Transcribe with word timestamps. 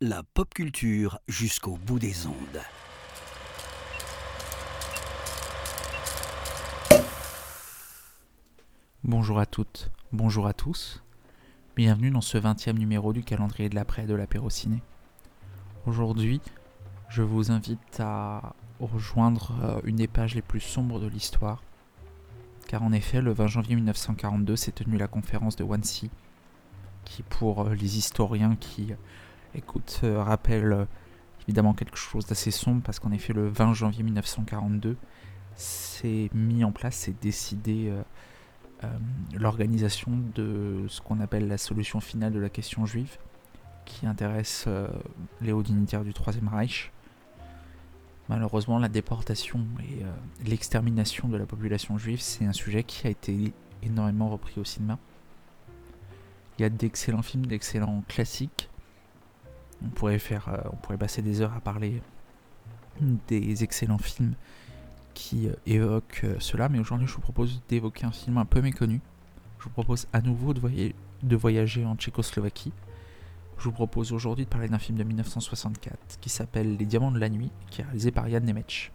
La 0.00 0.24
pop 0.24 0.52
culture 0.52 1.20
jusqu'au 1.28 1.76
bout 1.76 2.00
des 2.00 2.26
ondes. 2.26 2.34
Bonjour 9.04 9.38
à 9.38 9.46
toutes, 9.46 9.92
bonjour 10.10 10.48
à 10.48 10.52
tous. 10.52 11.04
Bienvenue 11.76 12.10
dans 12.10 12.20
ce 12.20 12.38
20e 12.38 12.76
numéro 12.76 13.12
du 13.12 13.22
calendrier 13.22 13.68
de 13.68 13.76
l'après 13.76 14.06
de 14.06 14.14
l'apéro 14.14 14.50
ciné. 14.50 14.82
Aujourd'hui, 15.86 16.40
je 17.08 17.22
vous 17.22 17.52
invite 17.52 18.00
à 18.00 18.56
rejoindre 18.80 19.52
euh, 19.62 19.80
une 19.84 19.96
des 19.96 20.08
pages 20.08 20.34
les 20.34 20.42
plus 20.42 20.58
sombres 20.58 20.98
de 20.98 21.06
l'histoire. 21.06 21.62
Car 22.66 22.82
en 22.82 22.90
effet, 22.90 23.20
le 23.20 23.32
20 23.32 23.46
janvier 23.46 23.76
1942 23.76 24.56
s'est 24.56 24.72
tenue 24.72 24.98
la 24.98 25.06
conférence 25.06 25.54
de 25.54 25.62
Wannsee, 25.62 26.10
qui 27.04 27.22
pour 27.22 27.62
euh, 27.62 27.74
les 27.74 27.98
historiens 27.98 28.56
qui 28.56 28.92
euh, 28.92 28.96
écoutent 29.54 30.00
rappelle 30.02 30.86
évidemment 31.42 31.74
quelque 31.74 31.96
chose 31.96 32.26
d'assez 32.26 32.50
sombre, 32.50 32.82
parce 32.82 32.98
qu'en 32.98 33.12
effet, 33.12 33.32
le 33.32 33.48
20 33.48 33.74
janvier 33.74 34.02
1942, 34.02 34.96
s'est 35.54 36.30
mis 36.32 36.64
en 36.64 36.72
place, 36.72 36.94
s'est 36.94 37.14
décidé 37.20 37.92
l'organisation 39.34 40.12
de 40.34 40.86
ce 40.88 41.02
qu'on 41.02 41.20
appelle 41.20 41.48
la 41.48 41.58
solution 41.58 42.00
finale 42.00 42.32
de 42.32 42.38
la 42.38 42.48
question 42.48 42.86
juive, 42.86 43.18
qui 43.84 44.06
intéresse 44.06 44.66
les 45.42 45.52
hauts 45.52 45.62
dignitaires 45.62 46.04
du 46.04 46.14
Troisième 46.14 46.48
Reich 46.48 46.92
Malheureusement, 48.28 48.78
la 48.78 48.88
déportation 48.88 49.60
et 49.80 50.04
euh, 50.04 50.12
l'extermination 50.46 51.28
de 51.28 51.36
la 51.36 51.44
population 51.44 51.98
juive, 51.98 52.20
c'est 52.20 52.44
un 52.44 52.52
sujet 52.52 52.84
qui 52.84 53.06
a 53.06 53.10
été 53.10 53.52
énormément 53.82 54.30
repris 54.30 54.60
au 54.60 54.64
cinéma. 54.64 54.98
Il 56.58 56.62
y 56.62 56.64
a 56.64 56.68
d'excellents 56.68 57.22
films, 57.22 57.46
d'excellents 57.46 58.02
classiques. 58.08 58.68
On 59.84 59.88
pourrait 59.88 60.18
faire, 60.18 60.48
euh, 60.48 60.68
on 60.72 60.76
pourrait 60.76 60.98
passer 60.98 61.22
des 61.22 61.40
heures 61.40 61.54
à 61.54 61.60
parler 61.60 62.02
des 63.28 63.64
excellents 63.64 63.98
films 63.98 64.34
qui 65.14 65.48
euh, 65.48 65.54
évoquent 65.66 66.26
cela, 66.38 66.68
mais 66.68 66.78
aujourd'hui 66.78 67.06
je 67.06 67.14
vous 67.14 67.20
propose 67.20 67.62
d'évoquer 67.68 68.06
un 68.06 68.12
film 68.12 68.38
un 68.38 68.44
peu 68.44 68.60
méconnu. 68.60 69.00
Je 69.58 69.64
vous 69.64 69.70
propose 69.70 70.06
à 70.12 70.20
nouveau 70.20 70.54
de 70.54 71.36
voyager 71.36 71.84
en 71.84 71.96
Tchécoslovaquie 71.96 72.72
je 73.62 73.68
vous 73.68 73.72
propose 73.72 74.12
aujourd'hui 74.12 74.44
de 74.44 74.50
parler 74.50 74.66
d'un 74.66 74.80
film 74.80 74.98
de 74.98 75.04
1964 75.04 76.18
qui 76.20 76.28
s'appelle 76.28 76.76
Les 76.76 76.84
Diamants 76.84 77.12
de 77.12 77.20
la 77.20 77.28
Nuit, 77.28 77.52
qui 77.70 77.80
est 77.80 77.84
réalisé 77.84 78.10
par 78.10 78.28
Yann 78.28 78.44
Nemec. 78.44 78.90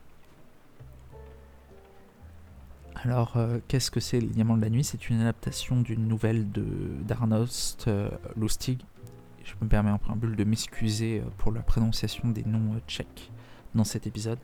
Alors, 3.04 3.38
euh, 3.38 3.60
qu'est-ce 3.68 3.92
que 3.92 4.00
c'est 4.00 4.20
Les 4.20 4.28
Diamants 4.28 4.58
de 4.58 4.62
la 4.62 4.72
Nuit? 4.72 4.84
C'est 4.84 5.10
une 5.10 5.22
adaptation 5.22 5.82
d'une 5.82 6.08
nouvelle 6.08 6.52
de 6.52 6.66
d'Arnost 7.08 7.88
euh, 7.88 8.10
Lustig. 8.36 8.82
Je 9.44 9.54
me 9.62 9.68
permets 9.68 9.92
en 9.92 10.00
préambule 10.00 10.36
de 10.36 10.44
m'excuser 10.44 11.20
euh, 11.20 11.30
pour 11.38 11.52
la 11.52 11.62
prononciation 11.62 12.30
des 12.30 12.44
noms 12.44 12.80
tchèques 12.88 13.32
dans 13.76 13.84
cet 13.84 14.08
épisode, 14.08 14.40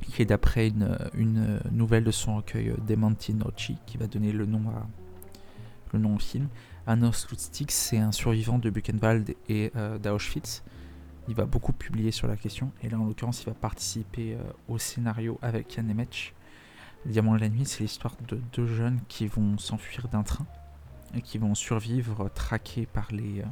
qui 0.00 0.22
est 0.22 0.24
d'après 0.24 0.72
une, 1.14 1.60
nouvelle 1.70 2.02
de 2.02 2.10
son 2.10 2.36
recueil 2.36 2.74
Demanti 2.84 3.32
Noci, 3.32 3.76
qui 3.86 3.96
va 3.96 4.08
donner 4.08 4.32
le 4.32 4.46
nom, 4.46 4.68
à, 4.70 4.84
le 5.92 6.00
nom 6.00 6.16
au 6.16 6.18
film. 6.18 6.48
Anos 6.88 7.28
Lustig, 7.30 7.70
c'est 7.70 7.98
un 7.98 8.10
survivant 8.10 8.58
de 8.58 8.70
Buchenwald 8.70 9.36
et 9.48 9.70
d'Auschwitz. 10.02 10.64
Il 11.28 11.34
va 11.34 11.44
beaucoup 11.44 11.72
publier 11.72 12.10
sur 12.10 12.26
la 12.26 12.36
question, 12.36 12.72
et 12.82 12.88
là 12.88 12.98
en 12.98 13.04
l'occurrence 13.04 13.42
il 13.42 13.46
va 13.46 13.54
participer 13.54 14.36
au 14.66 14.78
scénario 14.78 15.38
avec 15.42 15.78
Nemec. 15.78 16.34
Diamant 17.06 17.34
de 17.34 17.40
la 17.40 17.48
Nuit, 17.48 17.66
c'est 17.66 17.80
l'histoire 17.80 18.14
de 18.28 18.40
deux 18.52 18.66
jeunes 18.66 19.00
qui 19.08 19.26
vont 19.26 19.58
s'enfuir 19.58 20.08
d'un 20.08 20.22
train 20.22 20.46
et 21.14 21.20
qui 21.20 21.38
vont 21.38 21.54
survivre 21.54 22.30
traqués 22.34 22.86
par 22.86 23.10
les, 23.10 23.40
euh, 23.40 23.46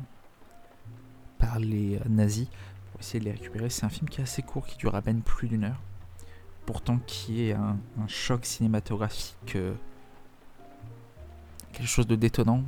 par 1.39 1.59
les 1.59 2.01
nazis 2.09 2.48
pour 2.91 3.01
essayer 3.01 3.19
de 3.19 3.25
les 3.25 3.33
récupérer. 3.33 3.69
C'est 3.69 3.84
un 3.84 3.91
film 3.91 4.09
qui 4.09 4.21
est 4.21 4.25
assez 4.25 4.43
court, 4.43 4.66
qui 4.66 4.77
dure 4.78 4.94
à 4.94 5.03
peine 5.03 5.22
plus 5.22 5.49
d'une 5.49 5.65
heure, 5.65 5.81
pourtant 6.65 6.99
qui 7.06 7.43
est 7.43 7.53
un, 7.53 7.77
choc 8.06 8.47
cinématographique 8.47 9.56
quelque 11.72 11.88
chose 11.88 12.06
de 12.06 12.17
détonnant, 12.17 12.62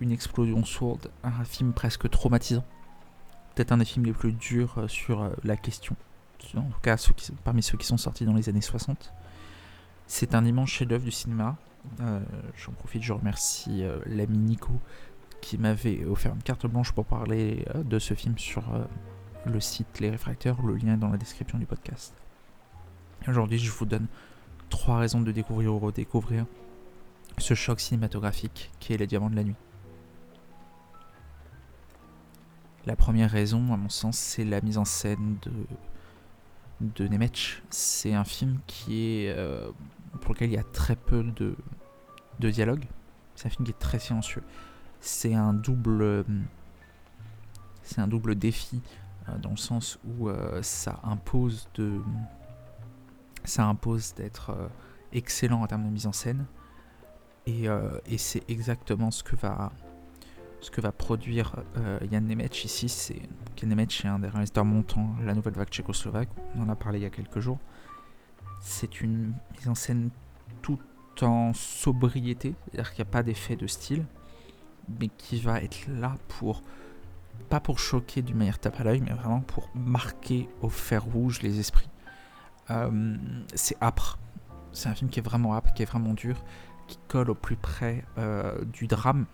une, 0.00 0.12
explosion 0.12 0.64
sourde, 0.64 1.10
un 1.22 1.44
film 1.44 1.72
presque 1.72 2.10
traumatisant. 2.10 2.64
Peut-être 3.54 3.72
un 3.72 3.78
des 3.78 3.84
films 3.84 4.04
les 4.04 4.12
plus 4.12 4.32
durs 4.32 4.74
euh, 4.78 4.88
sur 4.88 5.22
euh, 5.22 5.30
la 5.44 5.56
question, 5.56 5.96
en 6.56 6.62
tout 6.62 6.80
cas 6.82 6.96
parmi 7.44 7.62
ceux 7.62 7.78
qui 7.78 7.86
sont 7.86 7.96
sortis 7.96 8.24
dans 8.24 8.34
les 8.34 8.48
années 8.48 8.60
60. 8.60 9.12
C'est 10.06 10.34
un 10.34 10.44
immense 10.44 10.70
chef-d'œuvre 10.70 11.04
du 11.04 11.10
cinéma. 11.10 11.56
Euh, 12.00 12.20
j'en 12.56 12.72
profite, 12.72 13.02
je 13.02 13.12
remercie 13.12 13.84
l'ami 14.06 14.38
Nico 14.38 14.72
qui 15.40 15.58
m'avait 15.58 16.04
offert 16.04 16.34
une 16.34 16.42
carte 16.42 16.66
blanche 16.66 16.92
pour 16.92 17.04
parler 17.04 17.66
de 17.74 17.98
ce 17.98 18.14
film 18.14 18.38
sur 18.38 18.62
le 19.44 19.60
site 19.60 20.00
Les 20.00 20.10
Réfracteurs. 20.10 20.62
Le 20.62 20.74
lien 20.74 20.94
est 20.94 20.98
dans 20.98 21.10
la 21.10 21.18
description 21.18 21.58
du 21.58 21.66
podcast. 21.66 22.14
Aujourd'hui, 23.28 23.58
je 23.58 23.70
vous 23.70 23.86
donne 23.86 24.06
trois 24.68 24.98
raisons 24.98 25.20
de 25.20 25.32
découvrir 25.32 25.74
ou 25.74 25.78
redécouvrir 25.78 26.46
ce 27.38 27.54
choc 27.54 27.80
cinématographique 27.80 28.70
qui 28.80 28.92
est 28.92 28.96
Les 28.96 29.06
Diamants 29.06 29.30
de 29.30 29.36
la 29.36 29.44
Nuit. 29.44 29.56
La 32.86 32.96
première 32.96 33.30
raison, 33.30 33.72
à 33.72 33.76
mon 33.76 33.88
sens, 33.88 34.18
c'est 34.18 34.44
la 34.44 34.60
mise 34.60 34.76
en 34.76 34.84
scène 34.84 35.38
de, 35.42 35.50
de 36.94 37.08
Nemec. 37.08 37.62
C'est 37.70 38.14
un 38.14 38.24
film 38.24 38.58
qui 38.66 39.24
est, 39.24 39.34
euh, 39.36 39.70
pour 40.20 40.34
lequel 40.34 40.50
il 40.50 40.54
y 40.54 40.58
a 40.58 40.64
très 40.64 40.96
peu 40.96 41.22
de, 41.22 41.56
de 42.40 42.50
dialogue. 42.50 42.84
C'est 43.34 43.46
un 43.46 43.50
film 43.50 43.64
qui 43.64 43.72
est 43.72 43.78
très 43.78 43.98
silencieux. 43.98 44.42
C'est 45.00 45.34
un 45.34 45.52
double, 45.52 46.24
double 48.08 48.34
défi 48.36 48.80
euh, 49.28 49.38
dans 49.38 49.50
le 49.50 49.56
sens 49.56 49.98
où 50.04 50.28
euh, 50.28 50.62
ça 50.62 51.00
impose 51.04 51.68
d'être 54.14 54.70
excellent 55.12 55.62
en 55.62 55.66
termes 55.66 55.84
de 55.84 55.90
mise 55.90 56.06
en 56.06 56.12
scène, 56.12 56.46
euh, 57.48 57.98
et, 58.06 58.18
c'est 58.18 58.42
exactement 58.48 59.10
ce 59.10 59.22
que 59.22 59.36
va, 59.36 59.72
ce 60.64 60.70
que 60.70 60.80
va 60.80 60.92
produire 60.92 61.56
euh, 61.76 61.98
Yann 62.10 62.26
Nemec 62.26 62.64
ici. 62.64 62.88
C'est, 62.88 63.20
Yann 63.60 63.68
Nemec 63.68 64.02
est 64.02 64.08
un 64.08 64.18
des 64.18 64.28
réalisateurs 64.28 64.64
montants 64.64 65.14
la 65.22 65.34
nouvelle 65.34 65.52
vague 65.52 65.68
tchécoslovaque. 65.68 66.30
On 66.56 66.62
en 66.62 66.68
a 66.70 66.74
parlé 66.74 67.00
il 67.00 67.02
y 67.02 67.06
a 67.06 67.10
quelques 67.10 67.40
jours. 67.40 67.58
C'est 68.62 69.02
une 69.02 69.34
mise 69.58 69.68
en 69.68 69.74
scène 69.74 70.08
tout 70.62 70.78
en 71.20 71.52
sobriété, 71.52 72.54
c'est-à-dire 72.64 72.92
qu'il 72.92 73.04
n'y 73.04 73.08
a 73.08 73.12
pas 73.12 73.22
d'effet 73.22 73.56
de 73.56 73.66
style, 73.66 74.04
mais 74.98 75.08
qui 75.08 75.38
va 75.38 75.60
être 75.60 75.86
là 75.86 76.16
pour 76.28 76.62
pas 77.50 77.60
pour 77.60 77.78
choquer 77.78 78.22
d'une 78.22 78.36
manière 78.36 78.58
tape 78.58 78.80
à 78.80 78.84
l'œil, 78.84 79.02
mais 79.02 79.12
vraiment 79.12 79.40
pour 79.40 79.68
marquer 79.74 80.48
au 80.62 80.70
fer 80.70 81.04
rouge 81.04 81.42
les 81.42 81.60
esprits. 81.60 81.90
Euh, 82.70 83.16
c'est 83.54 83.76
âpre. 83.82 84.18
C'est 84.72 84.88
un 84.88 84.94
film 84.94 85.10
qui 85.10 85.20
est 85.20 85.22
vraiment 85.22 85.54
âpre, 85.54 85.74
qui 85.74 85.82
est 85.82 85.86
vraiment 85.86 86.14
dur 86.14 86.42
qui 86.86 86.98
colle 87.08 87.30
au 87.30 87.34
plus 87.34 87.56
près 87.56 88.04
euh, 88.18 88.64
du 88.64 88.86
drame, 88.86 89.26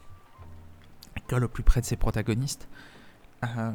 au 1.39 1.49
plus 1.49 1.63
près 1.63 1.81
de 1.81 1.87
ses 1.87 1.97
protagonistes. 1.97 2.69
Euh, 3.45 3.71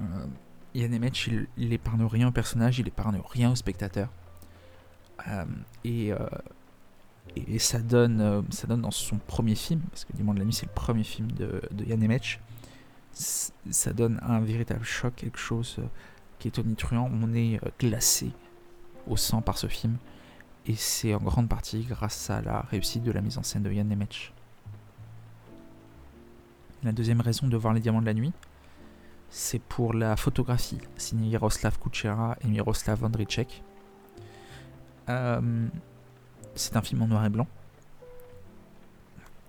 Yann 0.73 0.93
Emech, 0.93 1.29
il, 1.57 1.73
épargne 1.73 2.03
rien 2.03 2.27
au 2.27 2.31
personnage, 2.31 2.79
il 2.79 2.87
épargne 2.87 3.21
rien 3.29 3.51
au 3.51 3.55
spectateur. 3.55 4.09
Euh, 5.27 5.45
et, 5.83 6.11
et, 7.35 7.59
ça, 7.59 7.79
donne, 7.79 8.45
ça 8.51 8.67
donne 8.67 8.81
dans 8.81 8.91
son 8.91 9.17
premier 9.17 9.55
film, 9.55 9.81
parce 9.89 10.03
que 10.05 10.13
Diamant 10.13 10.33
de 10.33 10.39
la 10.39 10.45
nuit 10.45 10.53
c'est 10.53 10.65
le 10.65 10.73
premier 10.73 11.05
film 11.05 11.31
de, 11.31 11.61
de 11.71 11.85
Yann 11.85 12.03
Emech, 12.03 12.41
ça 13.13 13.93
donne 13.93 14.19
un 14.21 14.41
véritable 14.41 14.83
choc, 14.83 15.15
quelque 15.15 15.39
chose 15.39 15.79
qui 16.37 16.49
est 16.49 16.51
tonitruant. 16.51 17.09
On 17.13 17.33
est 17.33 17.61
glacé 17.79 18.31
au 19.07 19.15
sang 19.15 19.41
par 19.41 19.57
ce 19.57 19.67
film 19.67 19.97
et 20.67 20.75
c'est 20.75 21.13
en 21.13 21.19
grande 21.19 21.47
partie 21.47 21.83
grâce 21.83 22.29
à 22.29 22.41
la 22.41 22.61
réussite 22.61 23.03
de 23.03 23.11
la 23.11 23.21
mise 23.21 23.37
en 23.37 23.43
scène 23.43 23.63
de 23.63 23.71
Yann 23.71 23.87
Nemec. 23.87 24.33
La 26.85 26.91
deuxième 26.91 27.19
raison 27.19 27.47
de 27.47 27.57
voir 27.57 27.73
les 27.73 27.79
diamants 27.79 27.99
de 27.99 28.05
la 28.05 28.13
nuit, 28.13 28.31
c'est 29.31 29.57
pour 29.57 29.95
la 29.95 30.15
photographie, 30.15 30.77
signée 30.97 31.29
Yaroslav 31.29 31.79
Kuchera 31.79 32.37
et 32.41 32.47
Miroslav 32.47 33.03
Andricek. 33.03 33.63
Euh, 35.09 35.67
c'est 36.53 36.75
un 36.75 36.83
film 36.83 37.01
en 37.01 37.07
noir 37.07 37.25
et 37.25 37.29
blanc. 37.29 37.47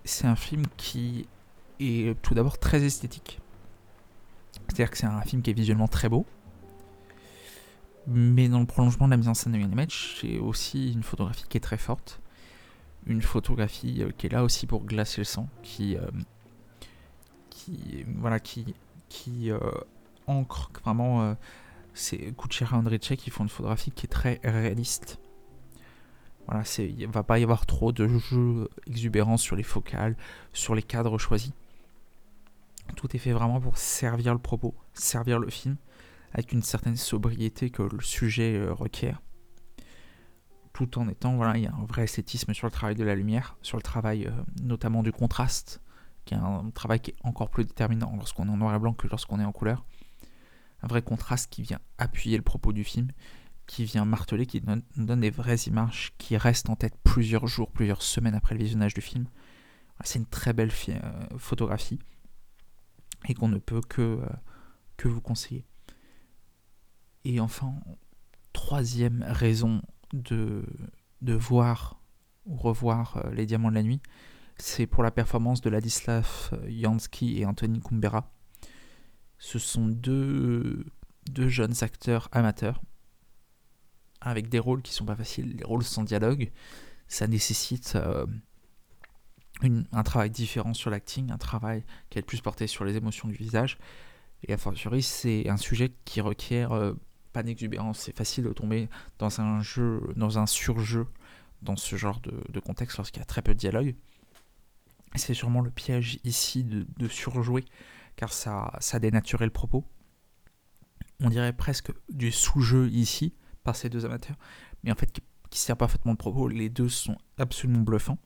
C'est 0.03 0.25
un 0.25 0.35
film 0.35 0.63
qui 0.77 1.27
est 1.79 2.19
tout 2.23 2.33
d'abord 2.33 2.57
très 2.57 2.83
esthétique. 2.83 3.39
C'est-à-dire 4.67 4.89
que 4.89 4.97
c'est 4.97 5.05
un 5.05 5.21
film 5.21 5.43
qui 5.43 5.51
est 5.51 5.53
visuellement 5.53 5.87
très 5.87 6.09
beau, 6.09 6.25
mais 8.07 8.49
dans 8.49 8.61
le 8.61 8.65
prolongement 8.65 9.05
de 9.05 9.11
la 9.11 9.17
mise 9.17 9.27
en 9.27 9.35
scène 9.35 9.53
de 9.53 9.59
Yann 9.59 9.87
j'ai 9.87 10.39
aussi 10.39 10.91
une 10.91 11.03
photographie 11.03 11.45
qui 11.47 11.57
est 11.57 11.61
très 11.61 11.77
forte. 11.77 12.19
Une 13.05 13.21
photographie 13.21 14.01
euh, 14.01 14.09
qui 14.17 14.25
est 14.25 14.31
là 14.31 14.43
aussi 14.43 14.65
pour 14.65 14.83
glacer 14.83 15.21
le 15.21 15.25
sang, 15.25 15.47
qui, 15.61 15.95
euh, 15.95 16.01
qui 17.67 18.05
voilà, 18.15 18.39
qui, 18.39 18.75
qui 19.09 19.51
euh, 19.51 19.59
ancre 20.27 20.71
vraiment. 20.83 21.35
c'est 21.93 22.33
Kuchera 22.37 22.77
Andrzejczyk 22.77 23.19
qui 23.19 23.29
font 23.29 23.43
une 23.43 23.49
photographie 23.49 23.91
qui 23.91 24.05
est 24.05 24.09
très 24.09 24.39
réaliste. 24.43 25.19
Voilà, 26.47 26.63
il 26.77 27.07
ne 27.07 27.11
va 27.11 27.23
pas 27.23 27.39
y 27.39 27.43
avoir 27.43 27.65
trop 27.65 27.91
de 27.91 28.07
jeux 28.07 28.69
exubérants 28.87 29.37
sur 29.37 29.57
les 29.57 29.63
focales, 29.63 30.15
sur 30.53 30.75
les 30.75 30.83
cadres 30.83 31.17
choisis. 31.17 31.51
Tout 32.95 33.13
est 33.13 33.19
fait 33.19 33.33
vraiment 33.33 33.59
pour 33.59 33.77
servir 33.77 34.33
le 34.33 34.39
propos, 34.39 34.73
servir 34.93 35.39
le 35.39 35.49
film, 35.49 35.75
avec 36.33 36.53
une 36.53 36.63
certaine 36.63 36.95
sobriété 36.95 37.69
que 37.69 37.83
le 37.83 38.01
sujet 38.01 38.55
euh, 38.55 38.73
requiert. 38.73 39.21
Tout 40.71 40.97
en 40.99 41.09
étant, 41.09 41.35
voilà, 41.35 41.57
il 41.57 41.63
y 41.63 41.67
a 41.67 41.73
un 41.73 41.85
vrai 41.85 42.03
esthétisme 42.03 42.53
sur 42.53 42.67
le 42.67 42.71
travail 42.71 42.95
de 42.95 43.03
la 43.03 43.15
lumière, 43.15 43.57
sur 43.61 43.77
le 43.77 43.83
travail 43.83 44.27
euh, 44.27 44.31
notamment 44.61 45.03
du 45.03 45.11
contraste, 45.11 45.81
qui 46.27 46.33
est 46.33 46.37
un 46.37 46.69
travail 46.71 46.99
qui 46.99 47.11
est 47.11 47.15
encore 47.23 47.49
plus 47.49 47.63
déterminant 47.63 48.13
lorsqu'on 48.15 48.47
est 48.47 48.51
en 48.51 48.57
noir 48.57 48.75
et 48.75 48.79
blanc 48.79 48.93
que 48.93 49.07
lorsqu'on 49.07 49.39
est 49.39 49.45
en 49.45 49.51
couleur. 49.51 49.85
Un 50.83 50.87
vrai 50.87 51.01
contraste 51.01 51.49
qui 51.49 51.63
vient 51.63 51.79
appuyer 51.97 52.37
le 52.37 52.43
propos 52.43 52.73
du 52.73 52.83
film, 52.83 53.07
qui 53.65 53.85
vient 53.85 54.05
marteler, 54.05 54.45
qui 54.45 54.61
donne 54.61 55.19
des 55.19 55.29
vraies 55.29 55.63
images 55.67 56.13
qui 56.17 56.37
restent 56.37 56.69
en 56.69 56.75
tête 56.75 56.95
plusieurs 57.03 57.47
jours, 57.47 57.71
plusieurs 57.71 58.01
semaines 58.01 58.35
après 58.35 58.55
le 58.55 58.63
visionnage 58.63 58.93
du 58.93 59.01
film. 59.01 59.25
C'est 60.03 60.19
une 60.19 60.27
très 60.27 60.53
belle 60.53 60.71
euh, 60.89 60.99
photographie 61.37 61.99
et 63.27 63.33
qu'on 63.33 63.47
ne 63.47 63.57
peut 63.57 63.81
que, 63.81 64.01
euh, 64.01 64.25
que 64.97 65.07
vous 65.07 65.21
conseiller. 65.21 65.65
Et 67.25 67.39
enfin, 67.39 67.73
troisième 68.53 69.23
raison 69.27 69.81
de, 70.13 70.65
de 71.21 71.33
voir 71.33 71.99
ou 72.45 72.55
revoir 72.55 73.17
euh, 73.17 73.31
Les 73.31 73.45
Diamants 73.45 73.69
de 73.69 73.75
la 73.75 73.83
Nuit, 73.83 74.01
c'est 74.59 74.87
pour 74.87 75.03
la 75.03 75.11
performance 75.11 75.61
de 75.61 75.69
Ladislav 75.69 76.51
Jansky 76.67 77.39
et 77.39 77.45
Anthony 77.45 77.79
Kumbera. 77.79 78.31
Ce 79.39 79.59
sont 79.59 79.87
deux, 79.87 80.85
deux 81.31 81.47
jeunes 81.47 81.75
acteurs 81.81 82.29
amateurs 82.31 82.81
avec 84.21 84.49
des 84.49 84.59
rôles 84.59 84.81
qui 84.81 84.93
sont 84.93 85.05
pas 85.05 85.15
faciles, 85.15 85.55
les 85.57 85.63
rôles 85.63 85.83
sans 85.83 86.03
dialogue. 86.03 86.51
Ça 87.07 87.27
nécessite 87.27 87.93
euh, 87.95 88.25
un 89.61 90.03
travail 90.03 90.29
différent 90.29 90.73
sur 90.73 90.89
l'acting, 90.89 91.31
un 91.31 91.37
travail 91.37 91.83
qui 92.09 92.19
est 92.19 92.23
plus 92.23 92.41
porté 92.41 92.67
sur 92.67 92.83
les 92.83 92.95
émotions 92.95 93.27
du 93.27 93.35
visage. 93.35 93.77
Et 94.43 94.53
a 94.53 94.57
fortiori, 94.57 95.01
c'est 95.01 95.49
un 95.49 95.57
sujet 95.57 95.93
qui 96.05 96.21
requiert 96.21 96.71
euh, 96.71 96.93
pas 97.33 97.43
d'exubérance. 97.43 97.99
C'est 97.99 98.15
facile 98.15 98.43
de 98.45 98.53
tomber 98.53 98.89
dans 99.19 99.41
un 99.41 99.61
jeu, 99.61 100.01
dans 100.15 100.37
un 100.39 100.45
surjeu, 100.45 101.07
dans 101.61 101.75
ce 101.75 101.95
genre 101.95 102.19
de, 102.21 102.59
contexte 102.59 102.97
lorsqu'il 102.97 103.19
y 103.19 103.23
a 103.23 103.25
très 103.25 103.41
peu 103.41 103.53
de 103.53 103.59
dialogue. 103.59 103.95
C'est 105.15 105.33
sûrement 105.33 105.61
le 105.61 105.71
piège 105.71 106.19
ici 106.23 106.63
de, 106.63 107.07
surjouer, 107.07 107.65
car 108.15 108.31
ça, 108.31 108.71
ça 108.79 108.99
dénaturait 108.99 109.45
le 109.45 109.51
propos. 109.51 109.85
On 111.19 111.29
dirait 111.29 111.53
presque 111.53 111.91
du 112.09 112.31
sous-jeu 112.31 112.89
ici, 112.89 113.33
par 113.63 113.75
ces 113.75 113.89
deux 113.89 114.05
amateurs, 114.05 114.37
mais 114.83 114.91
en 114.91 114.95
fait 114.95 115.11
qui, 115.11 115.59
sert 115.59 115.75
parfaitement 115.75 116.11
le 116.11 116.17
propos. 116.17 116.47
Les 116.47 116.69
deux 116.69 116.89
sont 116.89 117.17
absolument 117.37 117.81
bluffants. 117.81 118.19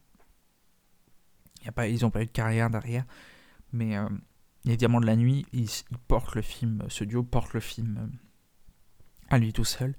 Y 1.63 1.69
a 1.69 1.71
pas, 1.71 1.87
ils 1.87 2.01
n'ont 2.01 2.11
pas 2.11 2.21
eu 2.21 2.25
de 2.25 2.31
carrière 2.31 2.69
derrière, 2.69 3.05
mais 3.71 3.97
euh, 3.97 4.09
les 4.65 4.77
Diamants 4.77 4.99
de 4.99 5.05
la 5.05 5.15
Nuit, 5.15 5.45
ils, 5.53 5.69
portent 6.07 6.35
le 6.35 6.41
film, 6.41 6.83
ce 6.89 7.03
duo 7.03 7.23
porte 7.23 7.53
le 7.53 7.59
film 7.59 7.97
euh, 7.97 8.17
à 9.29 9.37
lui 9.37 9.53
tout 9.53 9.63
seul. 9.63 9.95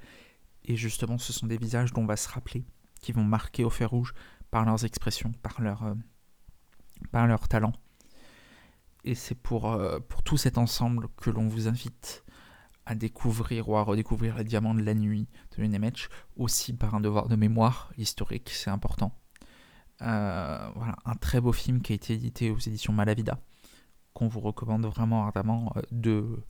Et 0.65 0.77
justement, 0.77 1.19
ce 1.19 1.33
sont 1.33 1.47
des 1.47 1.57
visages 1.57 1.93
dont 1.93 2.03
on 2.03 2.07
va 2.07 2.17
se 2.17 2.29
rappeler, 2.29 2.65
qui 3.01 3.13
vont 3.13 3.25
marquer 3.25 3.65
au 3.65 3.71
fer 3.71 3.91
rouge 3.91 4.15
par 4.51 4.65
leurs 4.65 4.85
expressions, 4.85 5.33
par 5.43 5.61
leur, 5.61 5.83
euh, 5.85 5.95
par 7.11 7.27
leur 7.27 7.49
talent. 7.49 7.73
Et 9.05 9.15
c'est 9.15 9.35
pour, 9.35 9.77
pour 10.09 10.23
tout 10.23 10.37
cet 10.37 10.59
ensemble 10.59 11.09
que 11.17 11.31
l'on 11.31 11.49
vous 11.49 11.67
invite 11.67 12.25
à 12.87 12.95
découvrir 12.95 13.69
ou 13.69 13.77
à 13.77 13.83
redécouvrir 13.83 14.37
les 14.37 14.45
diamants 14.45 14.75
de 14.75 14.83
la 14.83 14.95
nuit 14.95 15.29
de 15.57 15.65
Nemec, 15.65 16.09
aussi 16.37 16.73
par 16.73 16.95
un 16.95 17.01
devoir 17.01 17.29
de 17.29 17.37
mémoire 17.37 17.93
historique, 17.97 18.51
c'est 18.51 18.71
important. 18.71 19.17
Euh, 20.03 20.69
voilà, 20.75 20.97
un 21.05 21.15
très 21.15 21.41
beau 21.41 21.53
film 21.53 21.81
qui 21.81 21.93
a 21.93 21.95
été 21.95 22.15
édité 22.15 22.51
aux 22.51 22.59
éditions 22.59 22.93
Malavida, 22.93 23.39
qu'on 24.15 24.27
vous 24.27 24.41
recommande 24.41 24.85
vraiment 24.87 25.27
ardemment 25.27 25.73
euh, 25.77 25.83
de, 25.93 26.43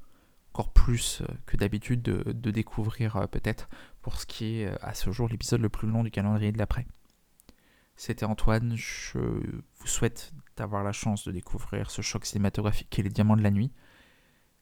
encore 0.55 0.73
plus 0.73 1.21
euh, 1.21 1.27
que 1.45 1.57
d'habitude, 1.57 2.01
de, 2.03 2.51
découvrir 2.51 3.29
peut-être 3.31 3.69
pour 4.01 4.19
ce 4.19 4.27
qui 4.27 4.61
est 4.61 4.69
à 4.83 4.95
ce 4.95 5.11
jour 5.11 5.29
l'épisode 5.29 5.61
le 5.61 5.69
plus 5.69 5.89
long 5.89 6.03
du 6.03 6.11
calendrier 6.11 6.53
de 6.53 6.59
l'après. 6.59 6.87
C'était 7.97 8.25
Antoine, 8.25 8.75
je 8.75 9.19
vous 9.19 9.87
souhaite 9.87 10.33
d'avoir 10.57 10.83
la 10.85 10.93
chance 10.93 11.25
de 11.25 11.33
découvrir 11.33 11.91
ce 11.91 12.03
choc 12.03 12.27
cinématographique 12.27 12.89
qui 12.91 13.03
les 13.03 13.11
diamants 13.11 13.37
de 13.37 13.43
la 13.43 13.51
nuit. 13.51 13.73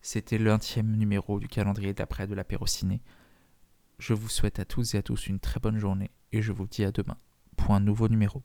C'était 0.02 0.38
l'untième 0.38 0.96
numéro 0.96 1.38
du 1.40 1.48
calendrier 1.48 1.92
d'après 1.92 2.26
de 2.26 2.34
l'apéro 2.34 2.66
ciné. 2.66 3.02
Je 3.98 4.14
vous 4.14 4.28
souhaite 4.28 4.58
à 4.58 4.64
tous 4.64 4.94
et 4.94 4.98
à 4.98 5.02
tous 5.02 5.26
une 5.26 5.40
très 5.40 5.60
bonne 5.60 5.78
journée 5.78 6.10
et 6.32 6.42
je 6.42 6.52
vous 6.52 6.66
dis 6.66 6.84
à 6.84 6.92
demain 6.92 7.18
pour 7.56 7.74
un 7.74 7.80
nouveau 7.80 8.08
numéro. 8.08 8.42